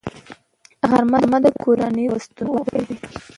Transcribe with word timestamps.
غرمه 0.89 1.37
د 1.43 1.45
کورنیو 1.61 2.11
پیوستون 2.13 2.47
وده 2.51 2.81
کوي 2.87 2.95